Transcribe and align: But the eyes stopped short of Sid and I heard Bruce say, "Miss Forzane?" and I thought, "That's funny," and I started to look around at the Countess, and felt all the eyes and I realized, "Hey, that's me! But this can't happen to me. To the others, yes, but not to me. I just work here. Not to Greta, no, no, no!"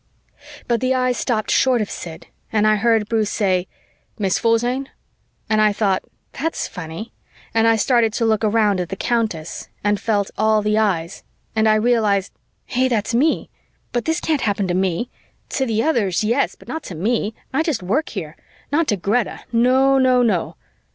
But 0.67 0.81
the 0.81 0.95
eyes 0.95 1.15
stopped 1.15 1.51
short 1.51 1.79
of 1.79 1.87
Sid 1.91 2.25
and 2.51 2.65
I 2.65 2.77
heard 2.77 3.07
Bruce 3.07 3.29
say, 3.29 3.67
"Miss 4.17 4.39
Forzane?" 4.39 4.89
and 5.47 5.61
I 5.61 5.71
thought, 5.71 6.01
"That's 6.31 6.67
funny," 6.67 7.13
and 7.53 7.67
I 7.67 7.75
started 7.75 8.11
to 8.13 8.25
look 8.25 8.43
around 8.43 8.79
at 8.79 8.89
the 8.89 8.95
Countess, 8.95 9.69
and 9.83 9.99
felt 10.01 10.31
all 10.39 10.63
the 10.63 10.75
eyes 10.75 11.23
and 11.55 11.69
I 11.69 11.75
realized, 11.75 12.31
"Hey, 12.65 12.87
that's 12.87 13.13
me! 13.13 13.51
But 13.91 14.05
this 14.05 14.19
can't 14.19 14.41
happen 14.41 14.67
to 14.69 14.73
me. 14.73 15.11
To 15.49 15.67
the 15.67 15.83
others, 15.83 16.23
yes, 16.23 16.55
but 16.55 16.67
not 16.67 16.81
to 16.85 16.95
me. 16.95 17.35
I 17.53 17.61
just 17.61 17.83
work 17.83 18.09
here. 18.09 18.35
Not 18.71 18.87
to 18.87 18.97
Greta, 18.97 19.41
no, 19.53 19.99
no, 19.99 20.23
no!" 20.23 20.55